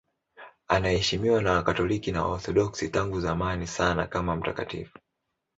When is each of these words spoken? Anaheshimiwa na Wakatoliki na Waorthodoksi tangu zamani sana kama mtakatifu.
Anaheshimiwa 0.67 1.41
na 1.41 1.51
Wakatoliki 1.51 2.11
na 2.11 2.23
Waorthodoksi 2.25 2.89
tangu 2.89 3.19
zamani 3.21 3.67
sana 3.67 4.07
kama 4.07 4.35
mtakatifu. 4.35 4.99